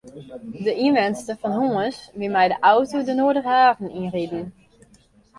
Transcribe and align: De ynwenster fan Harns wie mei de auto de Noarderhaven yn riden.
De 0.65 0.71
ynwenster 0.85 1.35
fan 1.41 1.53
Harns 1.57 1.97
wie 2.19 2.31
mei 2.35 2.47
de 2.51 2.57
auto 2.71 2.97
de 3.07 3.13
Noarderhaven 3.15 3.93
yn 3.99 4.11
riden. 4.15 4.45